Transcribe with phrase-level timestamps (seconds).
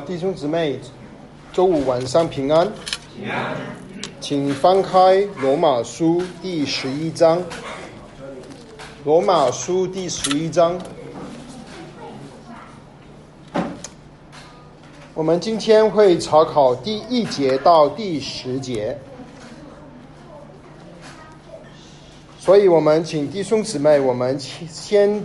[0.00, 0.78] 弟兄姊妹，
[1.52, 2.70] 周五晚上平安。
[3.16, 3.56] 平安。
[4.20, 7.42] 请翻开罗马书第十一章。
[9.04, 10.78] 罗马书第十一章。
[15.12, 18.98] 我们今天会查考第一节到第十节，
[22.38, 25.22] 所以我们请弟兄姊妹，我们先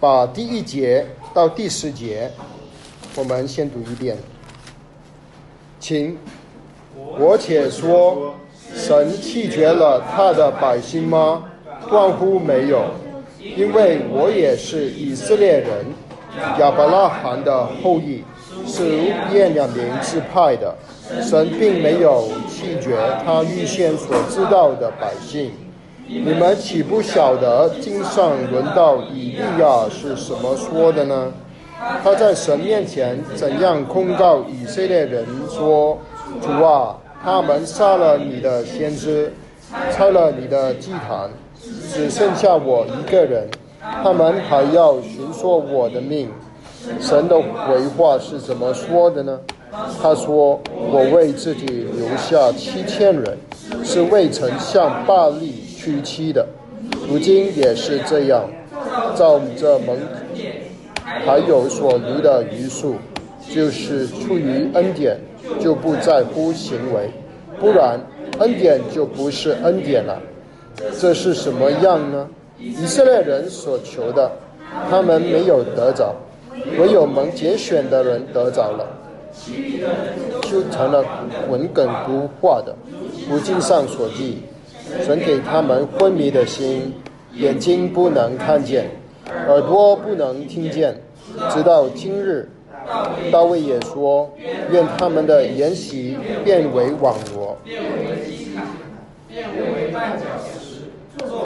[0.00, 2.32] 把第一节到第十节。
[3.16, 4.14] 我们先读一遍，
[5.80, 6.18] 请
[7.18, 8.34] 我且说，
[8.74, 11.44] 神弃绝了他的百姓吗？
[11.88, 12.84] 断乎没有，
[13.40, 15.86] 因为我也是以色列人，
[16.58, 18.22] 亚伯拉罕的后裔，
[18.66, 18.86] 是
[19.32, 20.76] 耶两年支派的。
[21.22, 25.52] 神并没有弃绝他预先所知道的百姓。
[26.06, 31.32] 你们岂不晓得经上轮到以利亚是什么说的呢？
[32.02, 35.98] 他在神面前怎样控告以色列人说
[36.40, 39.32] ：“主啊，他们杀了你的先知，
[39.92, 41.28] 拆了你的祭坛，
[41.92, 43.46] 只剩下我一个人，
[44.02, 46.30] 他们还要寻索我的命。”
[47.00, 49.38] 神的回话是怎么说的呢？
[50.00, 53.36] 他说：“我为自己留下七千人，
[53.84, 56.46] 是未曾向巴力屈膝的，
[57.08, 58.48] 如今也是这样，
[59.14, 59.96] 照着蒙。”
[61.24, 62.96] 还有所余的余数，
[63.48, 65.16] 就是出于恩典，
[65.60, 67.10] 就不在乎行为，
[67.58, 68.00] 不然
[68.38, 70.20] 恩典就不是恩典了。
[71.00, 72.28] 这是什么样呢？
[72.58, 74.30] 以色列人所求的，
[74.90, 76.14] 他们没有得着；
[76.78, 78.86] 唯有蒙拣选的人得着了，
[80.42, 81.04] 就成了
[81.48, 82.74] 文梗不化的。
[83.28, 84.42] 古经上所记，
[85.04, 86.92] 神给他们昏迷的心，
[87.34, 88.90] 眼睛不能看见。
[89.48, 90.96] 耳朵不能听见，
[91.50, 92.48] 直到今日，
[93.30, 94.30] 大卫也说：
[94.70, 97.56] 愿他们的筵席变为网罗，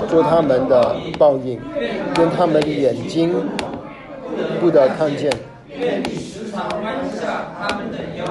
[0.09, 1.59] 做他们的报应；
[2.19, 3.35] 愿他们的眼睛
[4.61, 5.31] 不得看见。
[5.69, 8.25] 愿你时常弯下他们的腰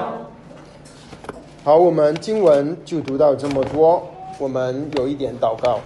[1.64, 4.06] 好，我们经文就读到这么多，
[4.38, 5.80] 我们有一点祷告。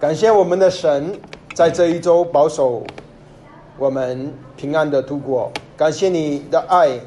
[0.00, 1.20] 感谢我们的神，
[1.54, 2.84] 在这一周保守
[3.76, 5.50] 我们平安的度过。
[5.76, 7.00] 感谢你的爱，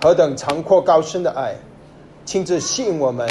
[0.00, 1.54] 何等长阔高深的爱，
[2.24, 3.28] 亲自吸引我们，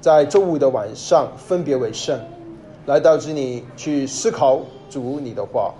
[0.00, 2.16] 在周五的晚上分别为圣，
[2.86, 5.74] 来到这里去思考主你的话。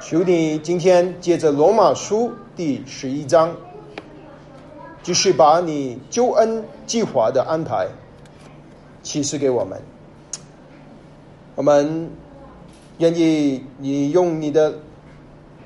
[0.00, 3.54] 求你今天借着罗马书第十一章，
[5.00, 7.86] 继续把你救恩计划的安排
[9.04, 9.80] 启示给我们。
[11.56, 12.10] 我们
[12.98, 14.74] 愿意你用你的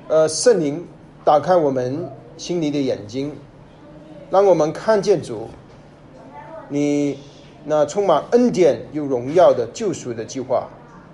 [0.07, 0.85] 呃圣灵
[1.23, 3.31] 打开我们心里的眼睛，
[4.29, 5.47] 让我们看见主，
[6.69, 7.17] 你
[7.65, 10.67] 那充满恩典又荣耀的救赎的计划，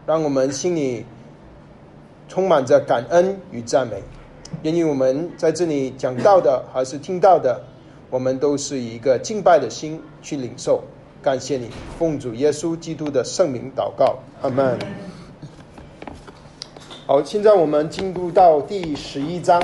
[0.06, 1.06] 让我们心里
[2.28, 4.03] 充满着感恩与赞美。
[4.62, 7.62] 愿意我们在这里讲到的还是听到的，
[8.09, 10.84] 我们都是一个敬拜的心去领受。
[11.25, 14.78] 感谢你，奉主耶稣基督的圣名祷告，阿门。
[17.08, 19.59] 好，现在我们进入到第十一章，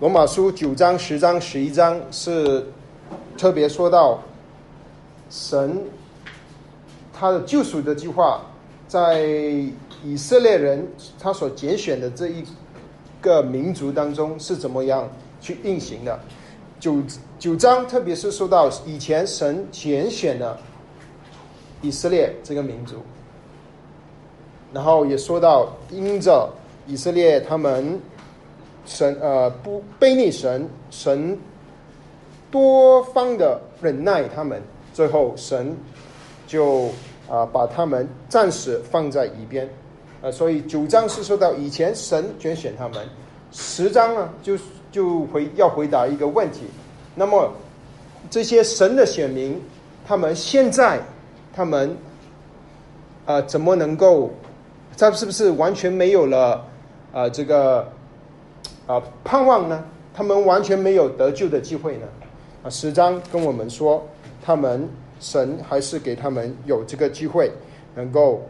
[0.00, 2.64] 罗马书九章、十章、十一章是
[3.36, 4.18] 特别说到
[5.28, 5.78] 神
[7.12, 8.40] 他的救赎的计划，
[8.88, 9.22] 在
[10.02, 10.90] 以色列人
[11.20, 12.42] 他所拣选的这一
[13.20, 15.06] 个民族当中是怎么样
[15.38, 16.18] 去运行的。
[16.80, 16.96] 九
[17.38, 20.58] 九章，特别是说到以前神拣选了
[21.82, 22.96] 以色列这个民族，
[24.72, 26.50] 然后也说到因着
[26.86, 28.00] 以色列他们
[28.86, 31.38] 神呃不背逆神，神
[32.50, 34.62] 多方的忍耐他们，
[34.94, 35.76] 最后神
[36.46, 36.88] 就
[37.28, 39.68] 啊把他们暂时放在一边，
[40.22, 43.06] 呃，所以九章是说到以前神拣选他们，
[43.52, 44.56] 十章呢就。
[44.90, 46.62] 就回要回答一个问题，
[47.14, 47.52] 那么
[48.28, 49.60] 这些神的选民，
[50.06, 51.00] 他们现在
[51.52, 51.96] 他们
[53.24, 54.30] 啊怎么能够，
[54.98, 56.66] 他是不是完全没有了
[57.12, 57.86] 啊这个
[58.86, 59.84] 啊盼望呢？
[60.12, 62.06] 他们完全没有得救的机会呢？
[62.64, 64.04] 啊，十章跟我们说，
[64.42, 64.88] 他们
[65.20, 67.50] 神还是给他们有这个机会，
[67.94, 68.42] 能够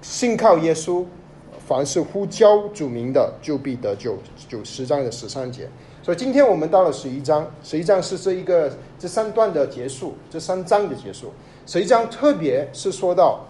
[0.00, 1.04] 信靠耶稣。
[1.72, 4.18] 凡是呼叫主名的，就必得救。
[4.46, 5.66] 九十章的十三节。
[6.02, 11.32] 所以今天我们到了十一章，十一章是这一个这三段的结束，这三章的结束。
[11.66, 13.40] 十一章特别是说到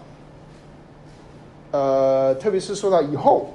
[1.71, 3.47] 呃，特别是说到以后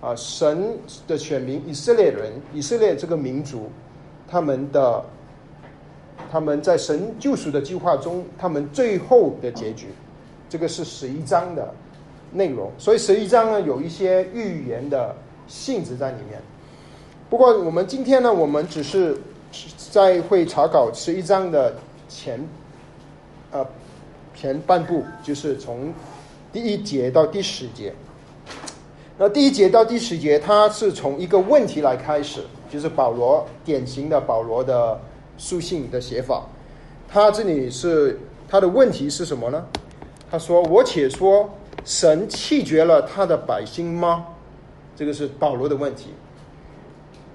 [0.00, 3.68] 啊，神的选民以色列人，以色列这个民族，
[4.26, 5.04] 他们的
[6.32, 9.88] 他们在神救赎的计划中，他们最后的结局，
[10.48, 11.74] 这个是十一章的
[12.32, 12.70] 内容。
[12.78, 15.14] 所以十一章呢，有一些预言的
[15.46, 16.40] 性质在里面。
[17.28, 19.16] 不过我们今天呢，我们只是
[19.90, 21.74] 在会查考十一章的
[22.08, 22.40] 前
[23.50, 23.66] 呃
[24.34, 25.92] 前半部，就是从
[26.52, 27.92] 第一节到第十节。
[29.18, 32.40] 那第一节到第十节，它是从一个问题来开始，
[32.70, 34.98] 就是保罗典型的保罗的
[35.36, 36.46] 书信的写法。
[37.06, 38.18] 他这里是
[38.48, 39.62] 他的问题是什么呢？
[40.30, 41.50] 他说：“我且说，
[41.84, 44.26] 神弃绝了他的百姓吗？”
[44.96, 46.10] 这个是保罗的问题。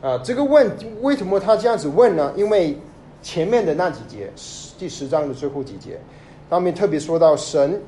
[0.02, 0.72] 啊，这个问
[1.02, 2.32] 为什么他这样子问呢？
[2.36, 2.78] 因为
[3.22, 4.32] 前面的那几节，
[4.78, 6.00] 第十章的最后几节，
[6.50, 7.82] 上面特别说到神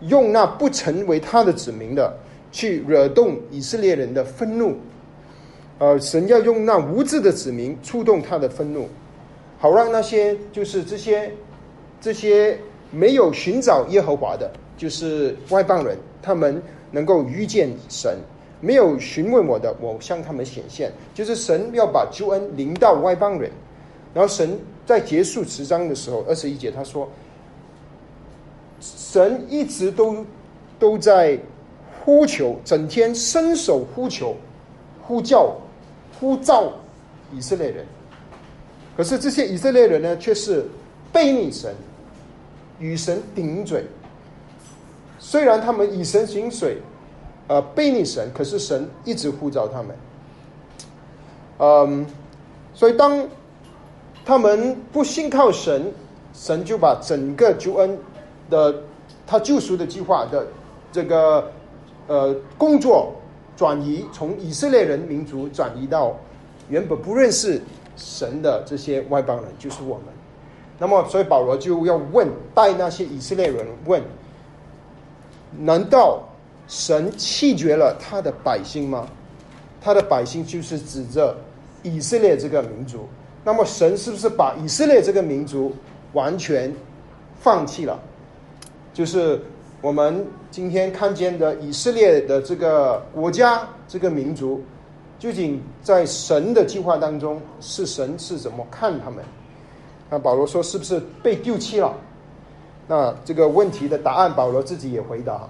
[0.00, 2.12] 用那不成为他的子民的。
[2.54, 4.76] 去惹动以色列人的愤怒，
[5.78, 8.86] 呃，神要用那无知的子民触动他的愤怒，
[9.58, 11.32] 好让那些就是这些
[11.98, 12.58] 这些
[12.90, 18.14] 没有寻找耶和华的，就是外邦人，他们能够遇见神；
[18.60, 20.92] 没有询问我的，我向他们显现。
[21.14, 23.50] 就是神要把救恩临到外邦人，
[24.14, 27.08] 然后神在结束十章的时候，二十一节他说，
[28.80, 30.24] 神一直都
[30.78, 31.38] 都在。
[32.04, 34.34] 呼求，整天伸手呼求、
[35.02, 35.54] 呼叫、
[36.18, 36.72] 呼召
[37.32, 37.86] 以色列人。
[38.96, 40.66] 可是这些以色列人呢，却是
[41.12, 41.72] 背逆神，
[42.80, 43.84] 与神顶嘴。
[45.24, 46.78] 虽然他们以神行水，
[47.46, 49.96] 呃，背逆神，可是神一直呼召他们。
[51.58, 52.04] 嗯，
[52.74, 53.24] 所以当
[54.24, 55.92] 他们不信靠神，
[56.34, 57.96] 神就把整个救恩
[58.50, 58.74] 的
[59.24, 60.44] 他救赎的计划的
[60.90, 61.48] 这个。
[62.08, 63.12] 呃，工作
[63.56, 66.16] 转移从以色列人民族转移到
[66.68, 67.62] 原本不认识
[67.96, 70.06] 神的这些外邦人，就是我们。
[70.80, 74.02] 那么，所以保罗就要问，带那些以色列人问：
[75.58, 76.22] 难道
[76.66, 79.06] 神弃绝了他的百姓吗？
[79.80, 81.36] 他的百姓就是指着
[81.82, 83.08] 以色列这个民族。
[83.44, 85.74] 那么，神是不是把以色列这个民族
[86.12, 86.74] 完全
[87.40, 87.98] 放弃了？
[88.92, 89.40] 就是
[89.80, 90.26] 我们。
[90.52, 94.62] 今天看见的以色列的这个国家、这个民族，
[95.18, 99.24] 究竟在神的计划当中，是神是怎么看他们？
[100.10, 101.96] 那保罗说，是不是被丢弃了？
[102.86, 105.48] 那这个问题的答案，保罗自己也回答：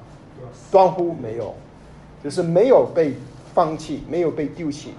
[0.70, 1.54] 断乎没有，
[2.22, 3.14] 就是没有被
[3.54, 4.92] 放弃，没有被丢弃。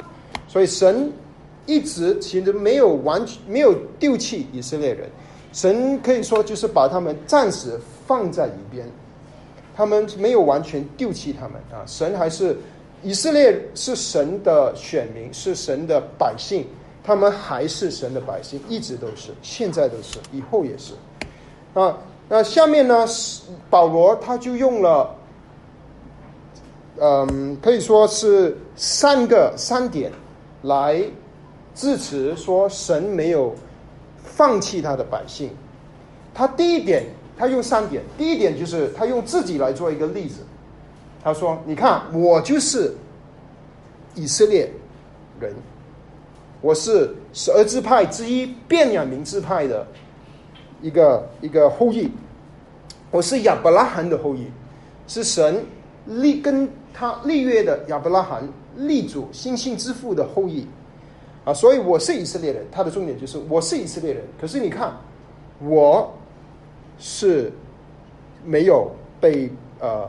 [0.48, 1.12] 所以神
[1.66, 5.10] 一直其实没有完全没有丢弃以色列人，
[5.54, 8.86] 神可以说就是把他们暂时放在一边。
[9.76, 11.82] 他们没有完全丢弃他们啊！
[11.88, 12.56] 神还是
[13.02, 16.64] 以色列是神的选民，是神的百姓，
[17.04, 20.94] 他们还是神的百姓，一直都是，现在都是，以后也是。
[21.74, 21.98] 啊，那
[22.36, 23.06] 那下面呢？
[23.70, 25.16] 保罗他就用了，
[27.00, 30.12] 嗯，可以说是三个三点
[30.64, 31.00] 来
[31.76, 33.54] 支持说神没有
[34.24, 35.52] 放弃他的百姓。
[36.34, 37.04] 他第一点。
[37.36, 40.42] 他用三点，第一点就是他用自己来做一个例子。
[41.24, 42.94] 他说：“你看，我就是
[44.14, 44.72] 以色列
[45.40, 45.52] 人，
[46.62, 49.86] 我是十二支派之一，便雅明支派的
[50.80, 52.12] 一个一个后裔，
[53.14, 54.48] 我是亚伯拉罕的后裔，
[55.08, 55.64] 是神
[56.08, 58.42] 立跟他立约的亚伯拉罕
[58.76, 60.66] 立主星星之父的后裔
[61.46, 62.66] 啊，所以我是以色列人。
[62.72, 64.24] 他的重点就是我是以色列人。
[64.42, 64.92] 可是你看
[65.62, 66.12] 我。”
[67.00, 67.52] 是
[68.46, 68.90] 没有
[69.20, 70.08] 被呃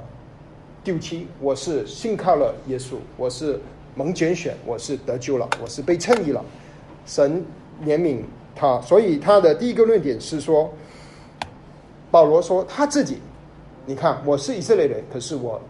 [0.84, 3.58] 丢弃，我是信靠了耶稣，我是
[3.94, 6.44] 蒙拣选，我是得救了，我是被称义了，
[7.06, 7.42] 神
[7.84, 8.18] 怜悯
[8.54, 10.70] 他，所以他的第一个论点是说，
[12.14, 13.18] 保罗说他自己，
[13.85, 15.61] 你看我是以色列人，可是我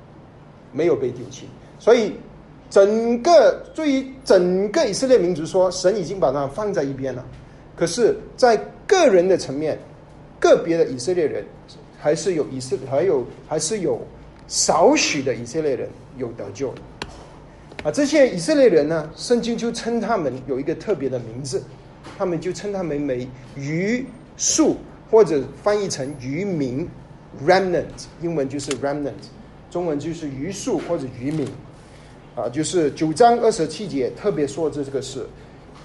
[0.73, 1.49] 没有被丢弃，
[1.79, 2.13] 所以
[2.69, 7.25] 整个对于整个以色列民族说，神已经把他放在一边了，
[7.75, 9.79] 可是，在个人的层面。
[10.39, 11.43] 个别的以色列人，
[11.99, 13.99] 还是有以色，还有还是有
[14.47, 16.69] 少许的以色列人有得救
[17.83, 17.91] 啊！
[17.91, 21.63] 这些以色列人呢，圣经就称他们有一个特别的名字，
[22.19, 24.05] 他们就称他们为余
[24.37, 24.77] 数，
[25.11, 26.89] 或者翻译成渔民
[27.47, 27.85] （remnant），
[28.21, 29.13] 英文就是 remnant，
[29.71, 31.49] 中文就是余数或者渔民
[32.37, 32.49] 啊。
[32.49, 35.27] 就是九章二十七节特别说这个事，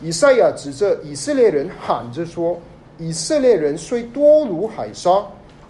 [0.02, 2.60] 以赛亚指着以色列人喊着说。
[3.02, 5.26] 以色列人虽多如海沙，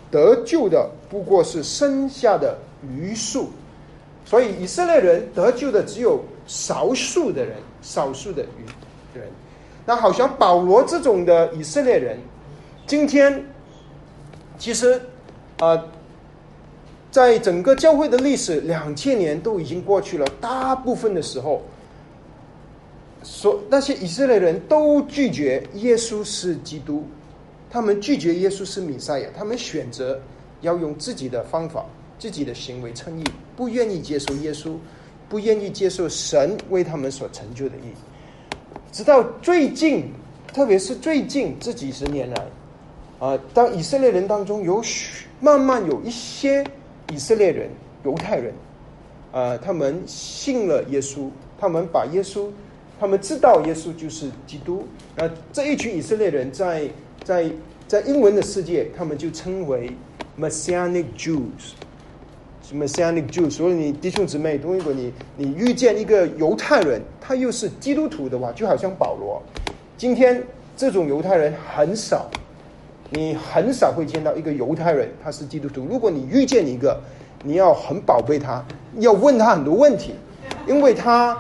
[0.10, 3.51] 得救的不过是剩下的余数。
[4.25, 9.27] 所以以色列人得救的只有少数的人，少数的余人。
[9.86, 12.18] 那好像保罗这种的以色列人，
[12.89, 13.46] 今天
[14.58, 15.00] 其实
[15.60, 15.79] 呃，
[17.12, 21.62] 在整个教会的历史两千年都已经过去了，大部分的时候，
[23.22, 27.05] 所那些以色列人都拒绝耶稣是基督，
[27.69, 30.19] 他们拒绝耶稣是弥赛亚，他们选择
[30.62, 31.86] 要用自己的方法。
[32.17, 33.24] 自己的行为称义，
[33.55, 34.74] 不愿意接受耶稣，
[35.29, 37.93] 不愿意接受神为他们所成就的意义。
[38.91, 40.12] 直到最近，
[40.53, 42.46] 特别是最近这几十年来，
[43.19, 46.63] 啊，当以色列人当中有许慢慢有一些
[47.11, 47.69] 以色列人、
[48.03, 48.53] 犹太人，
[49.31, 52.47] 啊，他们信了耶稣，他们把耶稣，
[52.97, 54.88] 他们知道耶稣就是基督。
[55.17, 56.89] 那这一群以色列人在
[57.23, 57.51] 在
[57.88, 59.91] 在英文的世界，他们就称为
[60.39, 61.73] Messianic Jews。
[62.71, 69.41] Messianic Jews 所以你弟兄姊妹，如果你你遇见一个犹太人，他又是基督徒的话，就好像保罗。
[69.97, 70.41] 今天
[70.77, 72.29] 这种犹太人很少，
[73.09, 75.85] 你很少会见到一个犹太人他是基督徒。
[75.85, 76.99] 如果你遇见一个，
[77.43, 78.63] 你要很宝贝他，
[78.99, 80.13] 要问他很多问题，
[80.67, 81.37] 因为他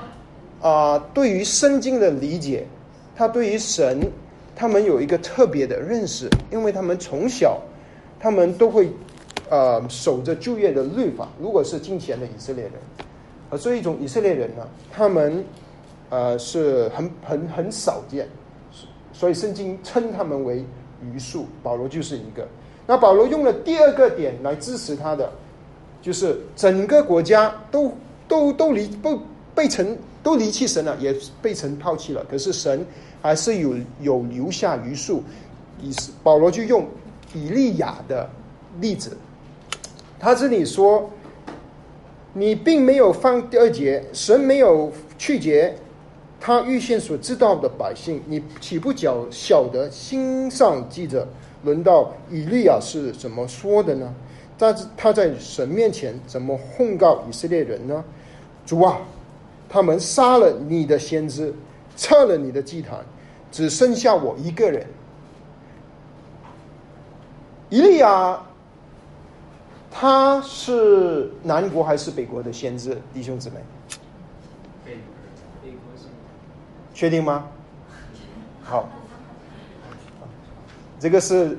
[0.61, 2.65] 啊，对于圣经的理解，
[3.15, 3.99] 他对于神，
[4.55, 7.59] 他们有一个特别的认识，因为他们从小，
[8.19, 8.89] 他们都会。
[9.51, 12.73] 呃，守着就业的律法，如果是金钱的以色列人，
[13.49, 15.43] 而这一种以色列人呢，他们
[16.11, 18.27] 呃是很很很少见，
[19.11, 20.63] 所以圣经称他们为
[21.03, 21.47] 余数。
[21.61, 22.47] 保罗就是一个。
[22.87, 25.31] 那保罗用了第二个点来支持他的，
[26.01, 27.93] 就是整个国家都
[28.27, 29.19] 都都离不
[29.53, 32.25] 被成都离弃神了，也被神抛弃了。
[32.29, 32.85] 可是神
[33.21, 35.23] 还是有有留下余数，
[35.81, 36.87] 以保罗就用
[37.33, 38.27] 以利亚的
[38.81, 39.15] 例子。
[40.19, 41.09] 他这里说，
[42.33, 45.75] 你并没有放第二节，神没有去绝
[46.39, 51.27] 他预先所知道的百姓，你岂不晓晓得心上记着？
[51.63, 54.13] 轮到以利亚是怎么说的呢？
[54.57, 58.03] 但是他在神面前怎么控告以色列人呢？
[58.65, 58.99] 主啊，
[59.67, 61.53] 他们杀了你的先知，
[61.97, 62.99] 撤了你的祭坛，
[63.51, 64.87] 只剩下我一个人。
[67.69, 68.41] 以利亚。
[69.91, 72.95] 他是南国还是北国的先知？
[73.11, 73.55] 弟兄姊妹，
[74.85, 74.93] 北
[75.63, 76.05] 北国是？
[76.99, 77.45] 确定吗？
[78.61, 78.89] 好，
[80.99, 81.57] 这个是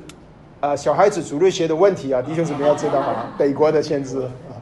[0.60, 4.52] 啊小孩子主日学的问题啊，弟兄姊妹要知道啊， 北国的先知啊，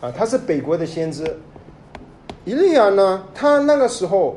[0.00, 1.38] 啊他是北国的先知。
[2.46, 4.36] 以利亚呢，他那个时候，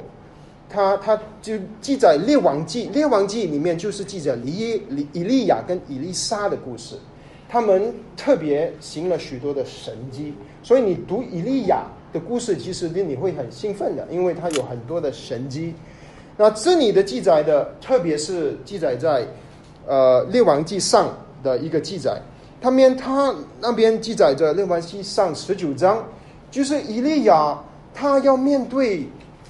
[0.70, 6.98] 他他就记载列王记，列王记里面就是记载以以以利亚跟以利沙的故事。
[7.48, 15.74] 他们特别行了许多的神迹，所以你读以利亚的故事，其实令你会很兴奋的，因为他有很多的神迹。
[16.38, 19.26] 那这里的记载的，特别是记载在
[19.88, 21.12] 呃列王记上
[21.44, 22.22] 的一个记载，
[22.62, 26.04] 他面他那边记载着列王记上十九章，
[26.52, 27.58] 就是以利亚
[27.94, 29.08] 他要面对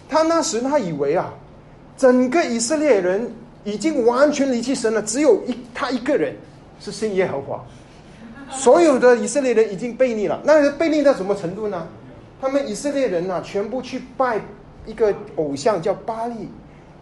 [0.07, 1.33] 他那时他以为啊，
[1.97, 3.29] 整个以色列人
[3.63, 6.33] 已经完全离弃神了，只有一他一个人
[6.79, 7.63] 是信耶和华。
[8.49, 11.85] 所有的以色列人已经背逆了，那背逆到什么程度呢？
[12.39, 14.39] 他们以色列人呐，全部去拜
[14.85, 16.49] 一个偶像叫巴利。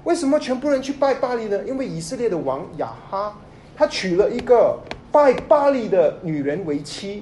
[0.03, 1.63] 为什么全部人去拜巴利呢？
[1.65, 3.35] 因为以色列的王亚哈，
[3.75, 4.79] 他娶了一个
[5.11, 7.21] 拜巴利的女人为妻，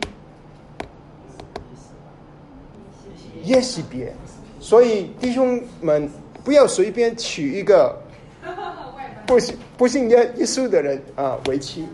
[3.43, 4.13] 耶西别。
[4.59, 6.09] 所以弟兄们
[6.43, 7.97] 不要随便娶一个
[9.25, 11.87] 不信不信耶耶稣的人啊为妻。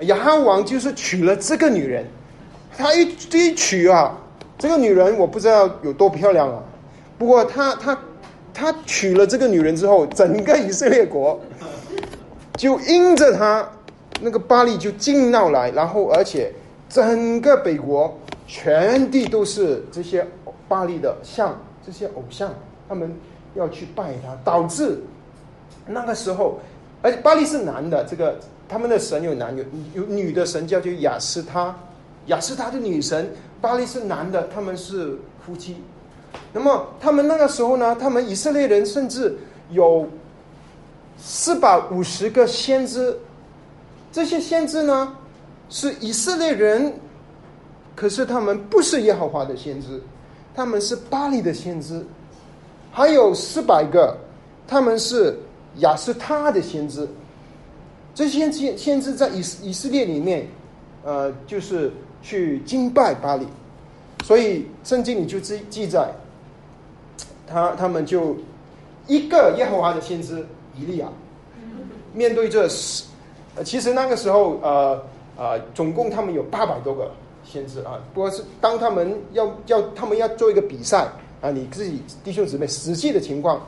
[0.00, 2.04] 亚哈王就是娶了这个女人，
[2.76, 4.14] 他一一娶啊，
[4.58, 6.62] 这个女人我不知道有多漂亮啊。
[7.18, 7.98] 不过他他
[8.52, 11.40] 他娶了这个女人之后，整个以色列国
[12.56, 13.68] 就因着他
[14.20, 16.52] 那个巴黎就进闹来，然后而且
[16.88, 20.26] 整个北国全地都是这些
[20.68, 22.52] 巴黎的像这些偶像，
[22.88, 23.14] 他们
[23.54, 25.00] 要去拜他，导致
[25.86, 26.58] 那个时候，
[27.02, 28.38] 而且巴黎是男的这个。
[28.68, 31.72] 他们的神有男有有女的神叫就雅斯他，
[32.26, 35.76] 雅斯他的女神，巴利是男的，他们是夫妻。
[36.52, 39.36] 那么他们那个时候呢，他们以色列人甚至
[39.70, 40.06] 有
[41.18, 43.16] 四百五十个先知，
[44.12, 45.16] 这些先知呢
[45.70, 46.92] 是以色列人，
[47.94, 50.00] 可是他们不是耶和华的先知，
[50.54, 52.04] 他们是巴黎的先知，
[52.92, 54.16] 还有四百个，
[54.66, 55.38] 他们是
[55.76, 57.08] 雅斯他的先知。
[58.14, 60.48] 这些先先知在以以色列里面，
[61.04, 61.92] 呃，就是
[62.26, 63.46] 去敬拜巴黎，
[64.24, 66.10] 所以圣经里就记记载，
[67.46, 68.36] 他他们就
[69.06, 70.44] 一个耶和华的先知
[70.76, 71.06] 以利亚，
[72.12, 73.04] 面对这十，
[73.64, 75.00] 其实那个时候呃
[75.36, 77.12] 呃，总共他们有八百多个
[77.44, 78.02] 先知啊。
[78.12, 81.06] 不过是当他们要要他们要做一个比赛
[81.40, 83.64] 啊，你自己弟兄姊妹实际的情况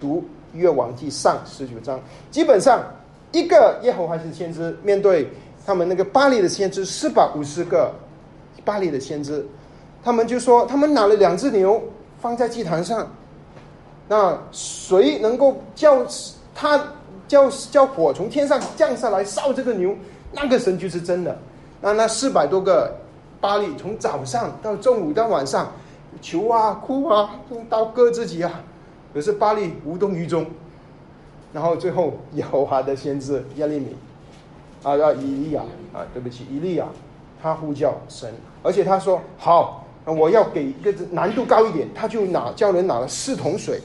[0.00, 2.82] 读约王记上十九章，基本上
[3.30, 5.28] 一个耶和华的先知面对
[5.66, 7.92] 他们那个巴黎的先知四百五十个
[8.64, 9.46] 巴黎的先知，
[10.02, 11.82] 他们就说他们拿了两只牛
[12.20, 13.06] 放在祭坛上，
[14.08, 16.04] 那谁能够叫
[16.54, 16.82] 他
[17.28, 19.94] 叫叫火从天上降下来烧这个牛，
[20.32, 21.38] 那个神就是真的。
[21.80, 22.94] 那那四百多个
[23.40, 25.72] 巴黎从早上到中午到晚上
[26.20, 28.60] 求啊哭啊，用刀割自己啊，
[29.14, 30.44] 可是巴黎无动于衷。
[31.52, 33.96] 然后最后耶和华的先知耶利米
[34.82, 36.86] 啊啊以利亚啊，对不起以利亚，
[37.42, 38.32] 他呼叫神，
[38.62, 43.80] 而且他说好，我要给一个难度高一点，他就拿叫人拿了四桶水，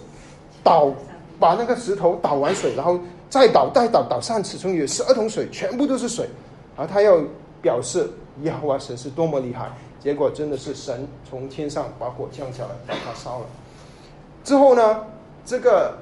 [0.64, 0.92] 倒
[1.40, 3.00] 把那个石头倒完水，然后
[3.30, 6.30] 再倒再倒倒上尺寸有十二桶水，全部都是水，
[6.78, 7.20] 啊，他要
[7.62, 8.10] 表示
[8.44, 9.70] 耶和华神是多么厉害。
[10.00, 13.46] 结果真的是神从天上把火降下来，把它烧了。
[14.44, 15.04] 之后呢，
[15.44, 15.98] 这个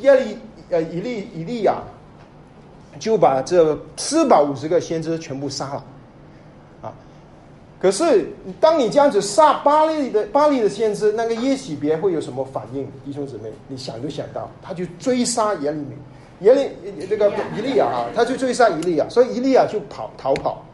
[0.00, 0.38] 耶利
[0.70, 1.82] 呃以利以利亚
[2.98, 5.84] 就把这四百五十个先知全部杀了，
[6.82, 6.92] 啊！
[7.80, 8.28] 可是
[8.60, 12.86] 当你这样子杀巴利的巴利的先知，那个耶喜别会有什么反应？
[13.04, 15.96] 弟兄姊妹，你想都想到，他就追杀耶利米，
[16.40, 20.64] 耶利这个伊利亚啊，他就追杀伊利亚，所以伊利亚就跑逃跑，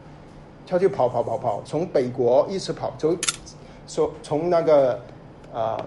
[0.65, 3.17] 他就跑跑跑跑，从北国一直跑，从
[3.85, 4.99] 从从那个
[5.53, 5.77] 啊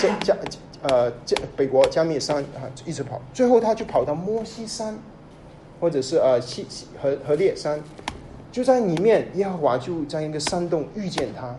[0.00, 0.36] 加加
[0.82, 4.96] 呃加北国加密山啊一直跑，最后他就跑到摩西山，
[5.80, 7.82] 或者是呃西西和和烈山，
[8.52, 11.54] 就在里面，耶和华就在一个山洞遇见他，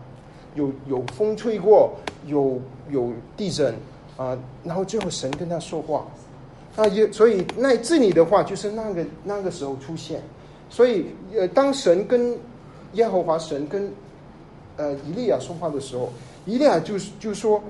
[0.56, 1.94] 有有风吹过，
[2.26, 3.74] 有有地震
[4.18, 6.06] 啊，然后最后神跟他说话，
[6.76, 10.22] 啊也所以那这里的话就是那个那个时候出现，
[10.70, 12.38] 所以呃当神跟
[12.94, 13.92] 耶和华神跟
[14.78, 16.12] 呃以利亚说话的时候，
[16.46, 17.62] 以利亚就就说。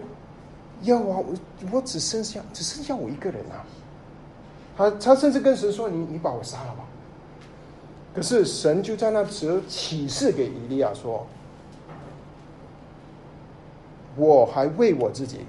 [0.83, 1.35] 要啊，我
[1.71, 3.65] 我只剩下只剩下我一个人啊！
[4.77, 6.85] 他他甚至跟神说：“你你把我杀了吧！”
[8.13, 11.25] 可是神就在那时启示给以利亚说
[14.15, 15.39] ：“我还为我自己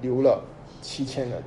[0.00, 0.40] 留了
[0.80, 1.42] 七千人，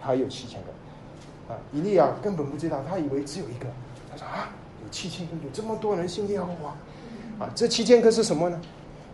[0.00, 3.66] 还有七千个啊！”以利亚根本不知道，他以为只有一个。
[4.12, 4.48] 他说：“啊，
[4.82, 7.50] 有七千个，有这么多人信耶和华啊！
[7.54, 8.60] 这七千个是什么呢？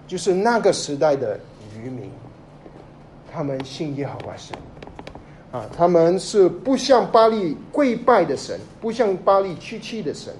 [0.06, 1.40] 就是那个时代的
[1.74, 2.10] 渔民。”
[3.32, 4.56] 他们信耶和华神，
[5.52, 10.32] 啊，他们是不向巴利跪拜的神，不向巴利屈膝的神，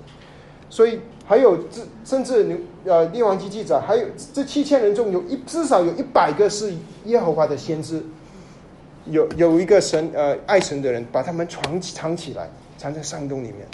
[0.68, 6.74] 所以还有这甚至呃列王记记载，还有这七千人中有一至少有一百个是
[7.04, 8.02] 耶和华的先知，
[9.06, 13.66] 有有一个神呃爱神的人把他们藏藏起来，藏在山洞里面，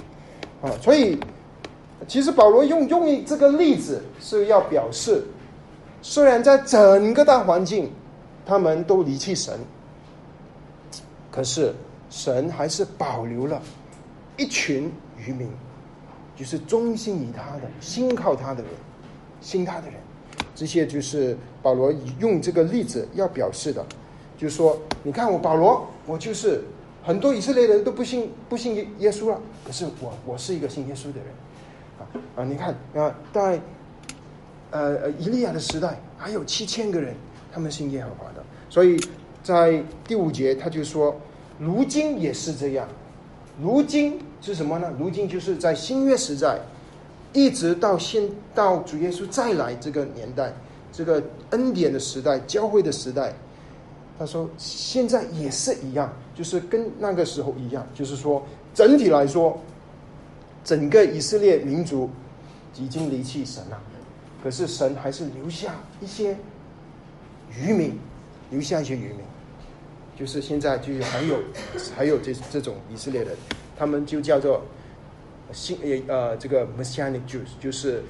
[0.61, 1.19] 啊，所以
[2.07, 5.25] 其实保罗用用这个例子是要表示，
[6.03, 7.91] 虽然在整个大环境。
[8.47, 9.59] 他们都离弃神，
[11.33, 11.75] 可是
[12.09, 13.61] 神还是保留了
[14.37, 15.51] 一群渔民，
[16.37, 18.71] 就是忠心于他的、信靠他的人、
[19.41, 19.95] 信他的人。
[20.55, 23.85] 这些就是保罗用这个例子要表示的，
[24.39, 26.63] 就是说，你看我保罗，我就是
[27.03, 31.27] 很多以色列人都不信不信耶耶稣了，可是我我是一个信耶稣的人
[31.99, 32.03] 啊
[32.37, 32.45] 啊！
[32.45, 33.61] 你看啊，在
[34.71, 37.13] 呃呃以利亚的时代，还有七千个人。
[37.53, 38.27] 他们信耶和华，
[38.69, 39.01] 所以
[39.43, 41.15] 在第五节他就说，
[41.59, 42.87] 如今也是这样。
[43.61, 44.93] 如今是什么呢？
[44.99, 46.59] 如今就是在新约时代，
[47.33, 50.53] 一直到现到主耶稣再来这个年代，
[50.93, 53.33] 这个恩典的时代、教会的时代。
[54.19, 59.59] 他说现在也是一样，就是跟那个时候一样，就是说整体来说，
[60.65, 62.11] 整个以色列民族
[62.77, 63.81] 已经离弃神了，
[64.43, 66.37] 可是神还是留下一些。
[67.59, 67.97] 渔民
[68.51, 69.19] 留下一些渔民，
[70.17, 71.37] 就是现在就是还有
[71.97, 73.37] 还有这这种以色列人，
[73.77, 74.63] 他们就叫做
[75.53, 78.05] 信呃这个 Messianic Jews，就是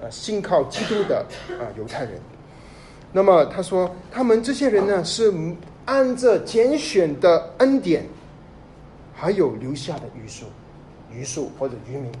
[0.00, 1.24] 呃信靠基督的
[1.58, 2.20] 啊犹太人。
[3.12, 5.32] 那么他说，他们这些人呢是
[5.86, 8.04] 按着拣选的恩典，
[9.14, 10.44] 还有留下的余数，
[11.10, 12.12] 余数或者渔民，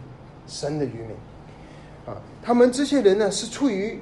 [0.46, 1.10] 神的渔民
[2.06, 3.98] 啊，他们这些人呢是出于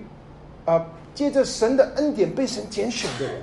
[0.67, 0.87] 啊。
[1.15, 3.43] 借着神的恩典被神拣选的人，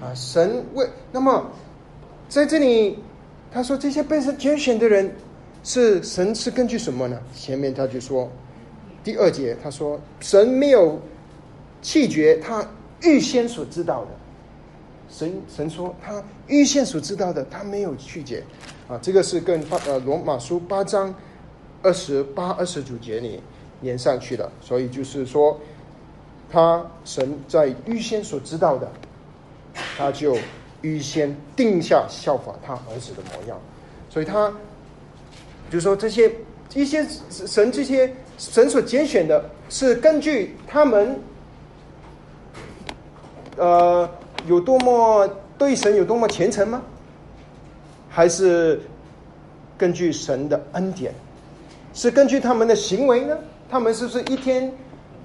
[0.00, 1.46] 啊，神为那么
[2.28, 2.98] 在这里
[3.52, 5.14] 他说这些被神拣选的人
[5.62, 7.18] 是神是根据什么呢？
[7.34, 8.28] 前面他就说
[9.04, 11.00] 第二节他说，神没有
[11.80, 12.68] 弃绝他
[13.02, 14.08] 预先所知道的。
[15.08, 18.42] 神神说他预先所知道的，他没有拒绝。
[18.88, 21.14] 啊，这个是跟八呃罗马书八章
[21.82, 23.40] 二十八、二十九节里
[23.80, 24.50] 连上去的。
[24.60, 25.58] 所以就是说，
[26.50, 28.90] 他神在预先所知道的，
[29.96, 30.36] 他就
[30.82, 33.58] 预先定下效法他儿子的模样。
[34.08, 34.52] 所以他
[35.70, 36.32] 就说这些
[36.74, 41.18] 一些神这些神所拣选的，是根据他们
[43.56, 44.08] 呃
[44.46, 45.28] 有多么
[45.58, 46.82] 对神有多么虔诚吗？
[48.08, 48.80] 还是
[49.76, 51.12] 根据神的恩典？
[51.92, 53.36] 是根据他们的行为呢？
[53.68, 54.72] 他们是不是一天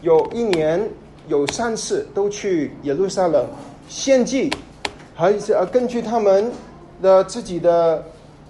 [0.02, 0.90] 有一年
[1.28, 3.46] 有三次都去耶路撒冷
[3.88, 4.50] 献祭？
[5.14, 6.52] 还是呃根据他们
[7.02, 8.04] 的自己的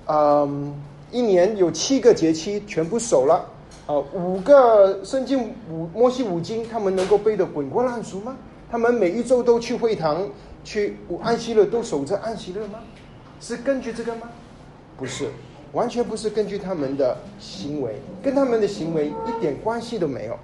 [0.06, 0.74] 嗯
[1.12, 3.46] 一年有七个节期全部守了
[3.88, 8.38] 啊五个圣经五摩西五经他们能够背得滚瓜烂熟吗？
[8.70, 10.30] 他们每一周都去会堂
[10.64, 12.80] 去安息日都守着安息日吗？
[13.42, 14.30] 是根据这个吗？
[14.96, 15.28] 不是，
[15.74, 20.38] 完全不是根据他们的行为，跟他们的行为一点关系都没有，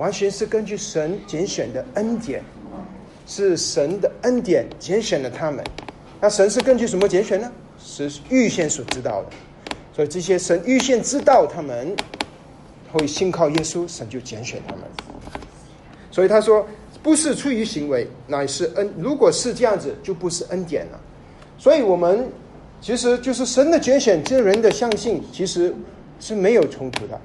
[0.00, 2.42] 完全是根据神拣选的恩典，
[3.26, 5.62] 是神的恩典拣选了他们。
[6.18, 7.52] 那神是根据什么拣选呢？
[7.78, 9.28] 是预先所知道的，
[9.94, 11.94] 所以这些神预先知道他们
[12.90, 14.84] 会信靠耶稣，神就拣选他们。
[16.10, 16.66] 所以他说，
[17.02, 18.90] 不是出于行为，乃是恩。
[18.96, 20.98] 如果是这样子，就不是恩典了。
[21.58, 22.26] 所以我们
[22.80, 25.74] 其实就是神的拣选，这人的相信其实
[26.18, 27.20] 是没有冲突的，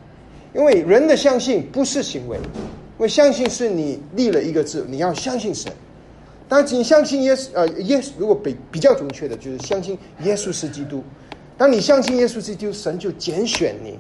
[0.56, 5.72] 因为人的相信不是行为，因为相信是你立了一个字，你要相信神。
[6.48, 11.04] 当你相信耶稣，呃，耶稣如果比比较准确的，就是相信耶稣是基督。
[11.58, 14.00] 当你相信耶稣是基督，神就拣选你，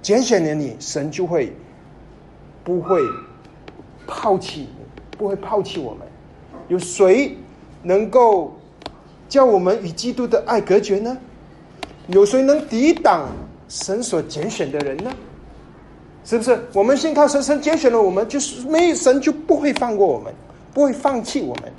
[0.00, 1.52] 拣选了你，神就会
[2.64, 3.00] 不会
[4.06, 6.06] 抛弃你，不会抛弃我们。
[6.68, 7.36] 有谁
[7.82, 8.52] 能够？
[9.28, 11.18] 叫我们与基督的爱隔绝呢？
[12.06, 13.28] 有谁能抵挡
[13.68, 15.10] 神所拣选的人呢？
[16.26, 16.58] 是不是？
[16.74, 20.34] 我们信靠神，神拣选了我们，就是没有神就不会放过我们，
[20.74, 21.72] 不会放弃我们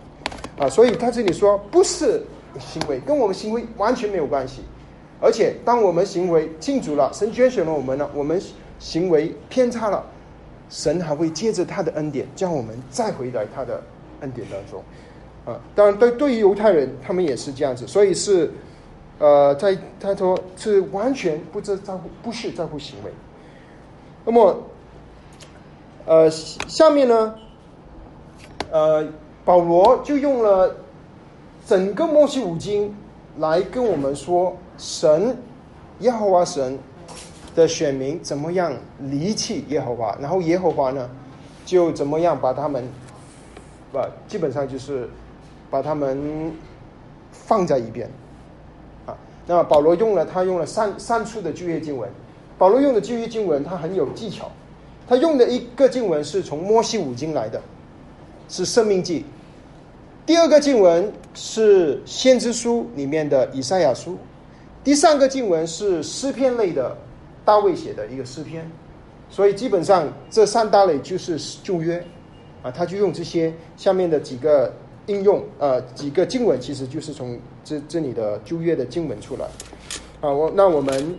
[0.57, 0.69] 啊！
[0.69, 2.23] 所以他这里说，不是
[2.57, 4.62] 行为，跟我们行为完全没有关系。
[5.19, 8.41] 而且，当我们行为进主了，神拣选了我们呢，我们
[8.79, 10.01] 行为偏差了，
[10.69, 13.83] 神还会接着他的恩典，将我们再回来他的
[14.21, 14.81] 恩典当中。
[15.43, 18.49] 啊，当然，对对于犹太人，他们也是这样子，所以是，
[19.19, 23.12] 呃，在他说是完全不知在乎，不是在乎行为。
[24.27, 24.57] 那么，
[26.05, 27.33] 呃，下面呢，
[28.69, 29.07] 呃，
[29.45, 30.75] 保罗就用了
[31.65, 32.93] 整个摩西五经
[33.37, 35.37] 来跟我们说，神
[36.01, 36.77] 耶和华神
[37.55, 41.09] 的选民怎么样离弃耶和华，然后耶和华呢，
[41.65, 42.83] 就怎么样把他们，
[43.93, 45.09] 不，基本上就是。
[45.69, 46.49] 把他们
[47.29, 48.09] 放在一边，
[49.05, 49.11] 啊，
[49.45, 52.09] 那保罗用了他用了三三处的旧约经文，
[52.58, 54.52] 保罗用的旧约经文他很有技巧，
[55.08, 57.62] 他用的一个经文是从摩西五经来的，
[58.50, 59.26] 是生命记，
[60.26, 64.17] 第二个经文是先知书里面的以赛亚书，
[64.84, 66.98] 第三个经文是诗篇类的
[67.46, 68.70] 大卫写的一个诗篇，
[69.30, 72.04] 所以基本上这三大类就是旧约，
[72.63, 74.74] 啊，他就用这些下面的几个。
[75.08, 79.46] 应用呃几个经文，其实就是从这这里的旧约的经文出来
[80.20, 80.30] 啊。
[80.30, 81.17] 我那我们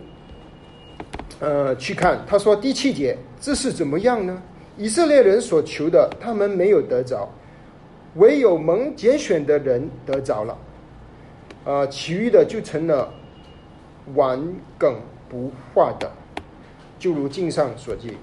[1.39, 4.41] 呃去看，他说第七节这是怎么样呢？
[4.77, 7.27] 以色列人所求的，他们没有得着，
[8.15, 10.57] 唯有蒙拣选的人得着了。
[11.65, 13.13] 呃，其余的就成了
[14.15, 14.41] 顽
[14.77, 14.95] 梗
[15.27, 16.09] 不化的，
[16.97, 18.17] 就如经上所记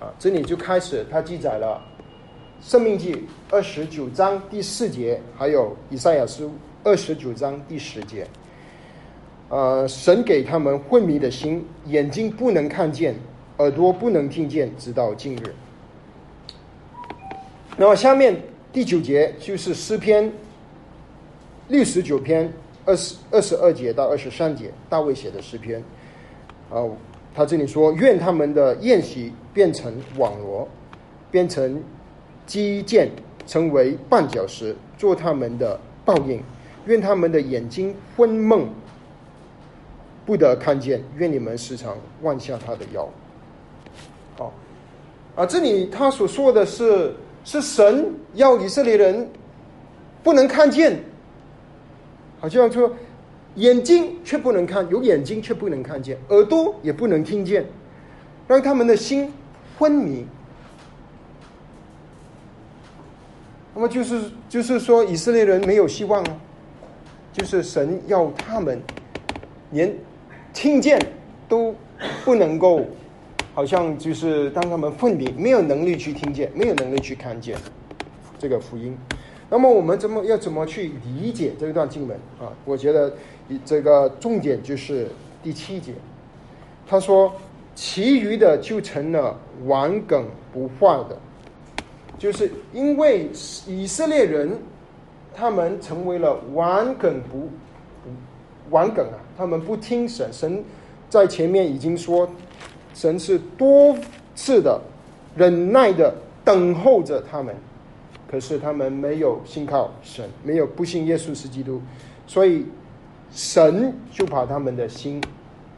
[0.00, 0.12] 啊。
[0.18, 1.82] 这里就开始他记载了。
[2.62, 8.26] 生命记二十九章第四节，还有以赛亚书二十九章第十节，
[9.48, 13.14] 呃，神给他们昏迷的心，眼睛不能看见，
[13.58, 15.54] 耳朵不能听见，直到今日。
[17.76, 18.36] 那么下面
[18.72, 20.32] 第九节就是诗篇
[21.68, 22.52] 六十九篇
[22.84, 25.82] 二十二十二节到二十三节，大卫写的诗篇。
[26.70, 26.82] 啊，
[27.34, 30.68] 他这里说：愿他们的宴席变成网罗，
[31.30, 31.82] 变成。
[32.46, 33.10] 基建
[33.44, 36.40] 成为绊脚石，做他们的报应。
[36.84, 38.68] 愿他们的眼睛昏梦，
[40.26, 41.02] 不得看见。
[41.16, 43.08] 愿你们时常弯下他的腰。
[44.38, 44.52] 哦，
[45.36, 49.26] 啊，这里他所说的是，是神要以色列人
[50.22, 51.00] 不能看见，
[52.40, 52.92] 好像说
[53.54, 57.64] 眼睛却不能看，有眼睛却不能看见，耳朵也不能听见，
[58.48, 59.32] 让他们的心
[59.78, 60.26] 昏迷。
[63.74, 66.40] 那么就是就是说，以色列人没有希望了，
[67.32, 68.80] 就是神要他们
[69.70, 69.94] 连
[70.56, 70.98] 听见
[71.46, 71.74] 都
[72.24, 72.80] 不能够，
[73.52, 77.54] 好像就是当他们昏迷，没有能力去听见，没有能力去看见
[78.38, 78.96] 这个福音。
[79.50, 82.48] 那么我们怎么要怎么去理解这一段经文啊？
[82.64, 83.12] 我觉得
[83.66, 85.08] 这个重点就是
[85.42, 85.92] 第七节，
[86.86, 87.30] 他说，
[87.74, 91.18] 其余的就成了顽梗不化的。
[92.18, 93.28] 就是因为
[93.66, 94.58] 以色列人，
[95.34, 97.50] 他们成为了顽梗不
[98.70, 100.28] 玩梗啊，他们不听神。
[100.32, 100.64] 神
[101.08, 102.28] 在前面已经说，
[102.94, 103.96] 神是多
[104.34, 104.80] 次的
[105.36, 107.54] 忍耐的等候着他们，
[108.30, 111.80] 可是他们没有信靠神，没有不信耶稣是基督，
[112.26, 112.66] 所以
[113.30, 115.22] 神就把他们的心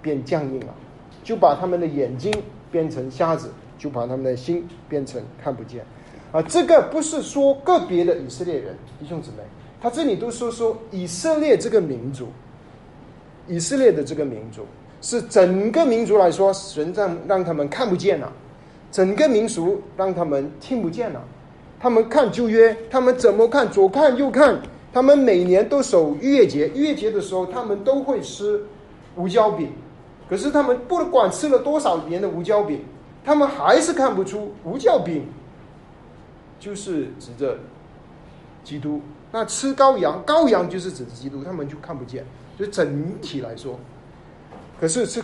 [0.01, 0.75] 变僵硬了，
[1.23, 2.33] 就把他们的眼睛
[2.71, 5.85] 变成瞎子，就把他们的心变成看不见。
[6.33, 9.43] 啊，这个不是说个别的以色列人弟兄姊妹，
[9.81, 12.29] 他这里都说说以色列这个民族，
[13.49, 14.63] 以色列的这个民族
[15.01, 18.33] 是整个民族来说，神让让他们看不见了，
[18.93, 21.21] 整个民族让他们听不见了，
[21.81, 24.61] 他们看旧约，他们怎么看左看右看，
[24.93, 28.63] 他们每年都守逾越节，逾越节的时候他们都会吃
[29.17, 29.73] 无椒饼，
[30.29, 32.85] 可是他们不管吃了多少年的无椒饼，
[33.25, 35.27] 他们还是看不出无椒饼。
[36.61, 37.57] 就是指着
[38.65, 42.25] 基督，那吃羔羊，羔羊就是指着基督，他们就看不见。
[42.59, 43.79] 就整体来说，
[44.81, 45.23] 可是是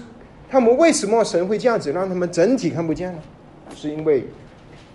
[0.48, 3.18] 他们为什么神会这样子让他们整体看不见呢？
[3.74, 4.24] 是因为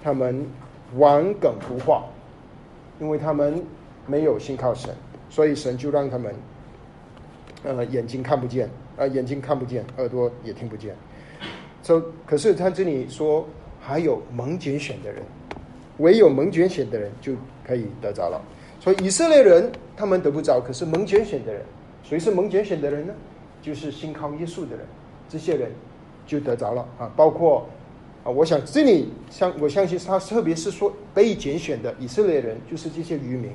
[0.01, 0.45] 他们
[0.95, 2.05] 顽梗不化，
[2.99, 3.61] 因为他们
[4.07, 4.95] 没有信靠神，
[5.29, 6.33] 所以神就让他们
[7.63, 10.95] 呃眼睛看不见，啊眼睛看不见，耳朵也听不见。
[11.83, 13.45] 说可是他这里说
[13.81, 15.21] 还有蒙拣选的人。
[15.97, 17.33] 唯有蒙拣选的人就
[17.67, 18.41] 可以得着了，
[18.79, 21.61] 所以以色列人他们得不着，可是蒙拣选的人，
[22.09, 23.13] 谁是蒙拣选的人呢？
[23.61, 24.83] 就是信靠耶稣的人，
[25.29, 25.71] 这些人
[26.25, 27.11] 就得着了啊！
[27.15, 27.67] 包括
[28.23, 33.51] 啊，我想这里相我相信他特别是说被拣选的以色列人，就是这些渔民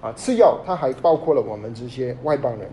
[0.00, 0.12] 啊。
[0.12, 2.70] 次要他还包括了我们这些外邦人。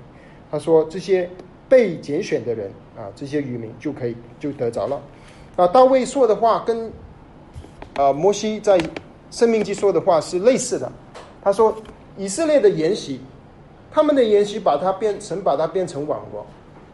[0.51, 1.27] 他说这些
[1.67, 5.01] 被拣选的人啊，这些渔民就可以就得着了。
[5.55, 6.91] 啊，大卫说的话跟。
[7.95, 8.77] 啊，摩西在
[9.29, 10.89] 《生命记》说的话是类似的。
[11.43, 11.75] 他说
[12.15, 13.19] ：“以色列的筵席，
[13.99, 16.47] 他们的筵席把它变成，把它变成网国，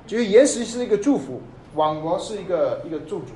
[0.07, 1.39] 就是筵席是一个祝福，
[1.75, 3.27] 网国是一个一个祝主。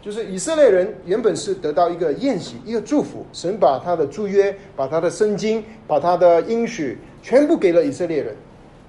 [0.00, 8.34] 就是以色列人原本是得到一个宴席，一个祝福，神把他的祝约、把他的圣经、把他的应许全部给了以色列人。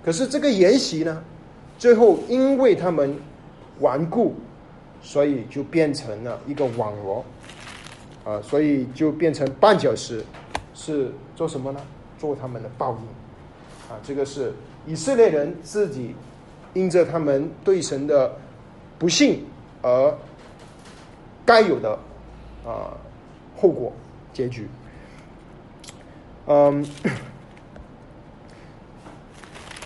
[0.02, 1.22] 可是这个筵席呢，
[1.78, 3.13] 最后因为他们
[3.82, 4.34] 顽固，
[5.02, 7.26] 所以就变成了一个网罗。”
[8.24, 10.24] 啊，所以就变成绊脚石，
[10.74, 11.82] 是做什么呢？
[12.17, 13.16] 做他们的报应。
[13.89, 14.54] 啊，这个是
[14.86, 16.15] 以色列人自己
[16.73, 18.32] 因着他们对神的
[19.00, 19.45] 不信
[19.82, 20.17] 而
[21.45, 21.97] 该有的
[22.65, 22.95] 啊
[23.56, 23.91] 后果
[24.34, 24.67] 结局。
[26.47, 26.86] 嗯，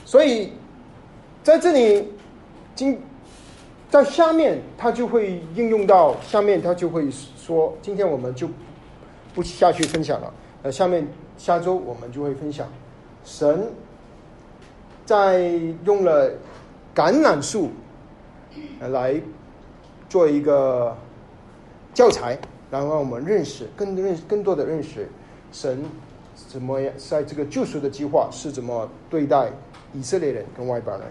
[0.05, 0.53] 所以
[1.43, 2.07] 在这里，
[2.75, 3.01] 今
[3.89, 7.09] 在下面他就会应用到下面，他就会。
[7.41, 8.47] 说今天我们就
[9.33, 11.05] 不下去分享了，呃，下面
[11.37, 12.65] 下周我们就会分享
[13.25, 13.67] 神
[15.05, 15.49] 在
[15.85, 16.31] 用了
[16.95, 17.69] 橄榄树
[18.79, 19.21] 来
[20.09, 20.95] 做一个
[21.93, 22.37] 教材，
[22.69, 25.09] 然后我们认识更认更多的认识
[25.51, 25.83] 神
[26.35, 29.51] 怎么样在这个救赎的计划是怎么对待
[29.93, 31.07] 以色列人跟外邦人。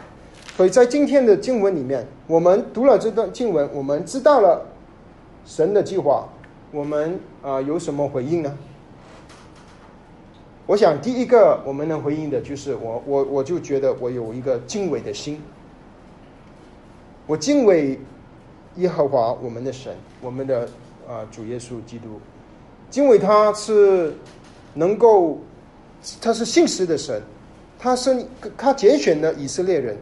[0.57, 4.67] 所以在今天的经文里面，我们读了这段经文，我们知道了。
[5.47, 6.29] 神的计划，
[6.71, 8.57] 我们啊有什么回应呢？
[10.71, 15.43] 我想第一个我们能回应的就是我我我就觉得我有一个敬畏的心，
[17.27, 17.99] 我敬畏
[18.77, 20.69] 耶和华我们的神，我们的
[21.09, 22.21] 啊主耶稣基督，
[22.89, 24.15] 敬畏他是
[24.73, 25.41] 能够，
[26.21, 27.21] 他是信实的神，
[27.77, 28.25] 他是
[28.57, 29.97] 他拣选了以色列人。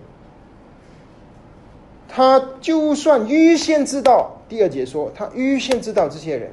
[2.07, 6.51] 他就算预先知道，第二节说他预先知道这些人，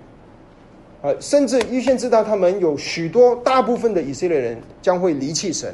[1.05, 5.71] 呃，甚至预先知道他们有许多大部分的以色列人将会离弃神，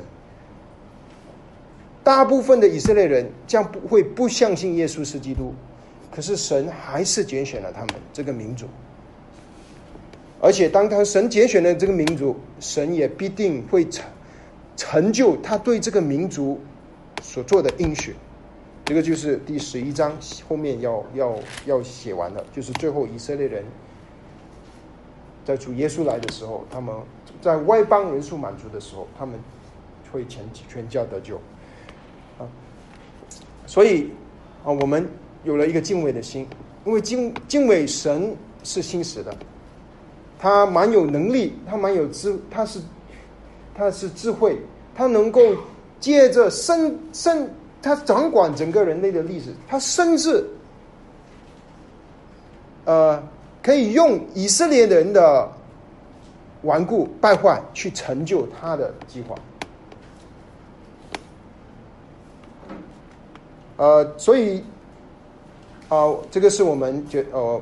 [2.04, 5.54] 大部分的以色列人将不会不相信耶稣是基督，
[6.14, 8.66] 可是神还是拣选了他们这个民族，
[10.42, 14.06] 而且当他神拣选了这个民族，神也必定会成
[14.76, 16.60] 成就他对这个民族
[17.22, 18.16] 所做的应许。
[18.84, 20.12] 这个就是第十一章
[20.50, 23.64] 后面要要要写完的，就是最后以色列人
[25.52, 26.96] 在主耶稣来的时候，他们
[27.42, 29.38] 在外邦人数满足的时候，他们
[30.10, 31.36] 会全全家得救
[32.40, 32.48] 啊。
[33.68, 34.10] 所以
[34.64, 35.06] 啊，我们
[35.44, 36.48] 有了一个敬畏的心，
[36.86, 38.34] 因为敬敬畏神
[38.64, 39.36] 是信实的，
[40.40, 42.80] 他蛮有能力，他蛮有智，他是
[43.76, 44.58] 他是智慧，
[44.96, 45.42] 他能够
[46.00, 47.50] 借着生生。
[47.84, 50.48] 他掌管整个人类的历史，他甚至，
[52.86, 53.22] 呃，
[53.62, 55.50] 可以用以色列人的
[56.64, 59.36] 顽固败坏去成就他的计划。
[63.78, 64.64] 呃，所以，
[65.90, 67.60] 啊，这个是我们觉呃，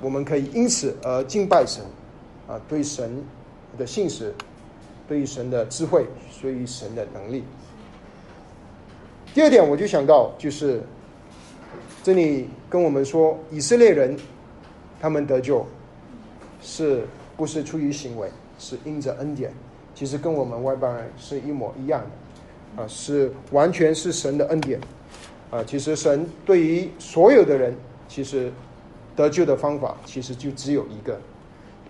[0.00, 1.84] 我们可以因此而敬拜神，
[2.48, 3.22] 啊，对神
[3.76, 4.34] 的信实，
[5.06, 6.06] 对神的智慧，
[6.40, 7.44] 对于神的能力。
[9.34, 10.82] 第二点，我就想到，就是
[12.02, 14.16] 这里跟我们说，以色列人
[15.02, 15.66] 他们得救，
[16.62, 17.02] 是
[17.36, 19.52] 不是出于行为，是因着恩典？
[19.96, 22.00] 其实跟我们外邦人是一模一样
[22.76, 24.80] 的，啊，是完全是神的恩典，
[25.50, 28.52] 啊，其实神对于所有的人，其实
[29.16, 31.18] 得救的方法其实就只有一个。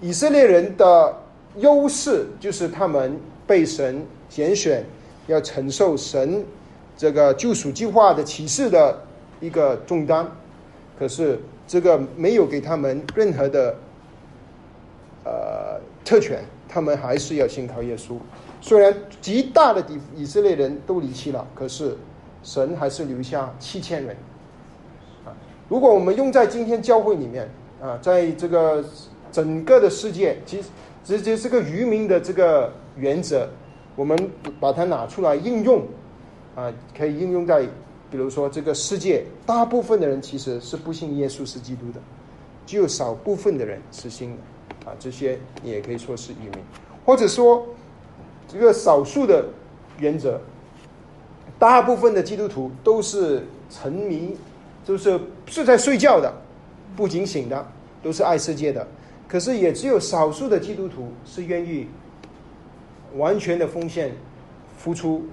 [0.01, 1.15] 以色列人的
[1.59, 3.15] 优势就是他们
[3.47, 4.83] 被神拣选，
[5.27, 6.43] 要承受神。
[6.97, 8.99] 这个救赎计划的启示的
[9.41, 10.27] 一个重担，
[10.99, 11.39] 可是
[11.73, 13.75] 这个没有给他们任何的
[15.25, 18.19] 呃特权，他们还是要信靠耶稣。
[18.61, 21.97] 虽然极大的以以色列人都离弃了，可是
[22.43, 24.15] 神还是留下七千人。
[25.25, 25.33] 啊，
[25.67, 27.49] 如果我们用在今天教会里面
[27.81, 28.85] 啊，在这个
[29.33, 30.69] 整个的世界，其实
[31.03, 33.49] 直接是个愚民的这个原则，
[33.97, 34.31] 我们
[34.61, 35.83] 把它拿出来应用。
[36.55, 37.67] 啊，可以应用在，
[38.13, 42.01] 比如说这个世界，大部分的人其实是不信耶稣是基督的，
[42.67, 44.37] 只有少部分的人是信
[44.85, 46.63] 的，啊，这些也可以说是愚民，
[47.07, 47.67] 或者说
[48.47, 49.47] 这个少数的
[49.99, 50.39] 原则，
[51.59, 54.37] 大部分的基督徒都是沉迷，
[54.85, 56.31] 就是是在睡觉的，
[56.95, 57.67] 不警醒的，
[58.03, 58.87] 都是爱世界的，
[59.27, 61.87] 可是也只有少数的基督徒是愿意
[63.17, 64.13] 完全的奉献、
[64.77, 65.25] 付出。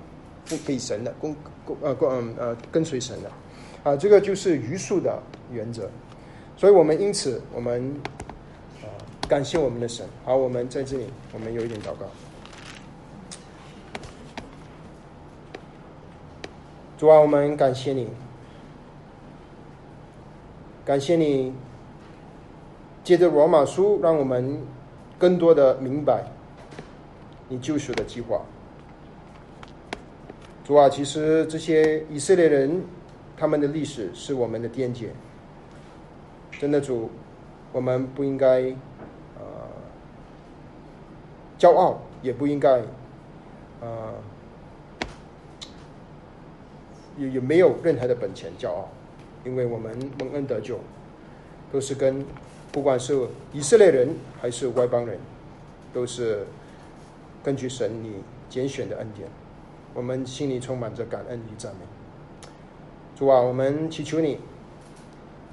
[0.46, 1.36] 不给神的，跟
[1.82, 3.32] 呃跟呃跟随神的，
[3.84, 5.90] 啊，这个就是余数的原则。
[6.58, 7.94] 所以我们因此，我们
[8.82, 8.88] 啊
[9.28, 10.06] 感谢我们的神。
[10.26, 12.06] 好，我们在这里，我们有一点祷告。
[16.98, 18.10] 主啊，我们感谢你，
[20.84, 21.54] 感谢你，
[23.06, 24.62] 借着罗马书，让我们
[25.18, 26.26] 更多的明白
[27.48, 28.42] 你救赎的计划。
[30.70, 32.84] 主啊，其实这些以色列人，
[33.36, 35.10] 他们的历史是我们的边界。
[36.60, 37.10] 真的主，
[37.72, 38.62] 我们不应该
[39.40, 39.42] 呃
[41.58, 42.84] 骄傲，也不应该
[43.82, 44.14] 呃
[47.18, 48.88] 也也没有任何的本钱骄傲，
[49.44, 50.80] 因为我们蒙恩得救，
[51.72, 52.24] 都是跟
[52.72, 53.20] 不管是
[53.54, 55.18] 以色列人还是外邦人，
[55.92, 56.46] 都是
[57.44, 58.18] 根据神你
[58.52, 59.28] 拣选的恩典。
[60.00, 61.80] 我们心里充满着感恩与赞美，
[63.18, 64.40] 主啊，我们祈求你，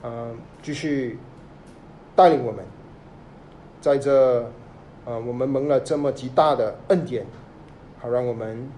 [0.05, 1.19] 嗯，继续
[2.15, 2.65] 带领我们，
[3.81, 4.45] 在这，
[5.05, 7.27] 啊，我们蒙了这么极大的恩典，
[7.99, 8.71] 好让我们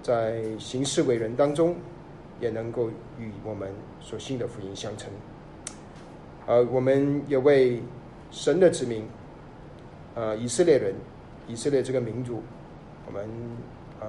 [0.00, 1.76] 在行事为人当中，
[2.40, 5.10] 也能够与我们所信的福音相称。
[6.46, 7.82] 呃，我们也为
[8.30, 9.06] 神的子民，
[10.14, 10.94] 呃，以色列人，
[11.46, 12.42] 以色列这个民族，
[13.06, 13.28] 我们。
[14.00, 14.06] 呃，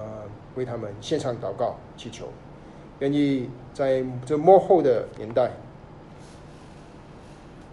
[0.55, 2.27] 为他们献上祷告祈求，
[2.99, 5.51] 愿意在这幕后的年代，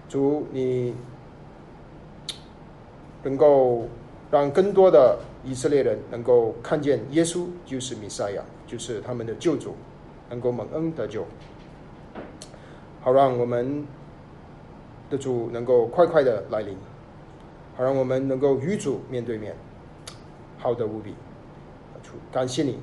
[0.09, 0.95] 主你
[3.23, 3.89] 能够
[4.31, 9.75] 让更多的以色列人能够看见耶稣就是弥赛亚，就是他们的救主，
[10.29, 11.25] 能够蒙恩得救，
[13.01, 13.87] 好让我们
[15.11, 16.77] 的主能够快快的来临，
[17.77, 19.57] 好让我们能够与主面对面，
[20.59, 21.15] 好的无比。
[22.31, 22.79] 感谢你，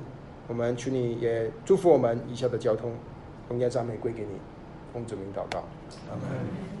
[0.48, 2.92] 我们求你也祝福我们以下的交通，
[3.48, 4.38] 荣耀赞美归给你，
[4.92, 5.60] 奉主名祷告，
[6.10, 6.79] 阿门。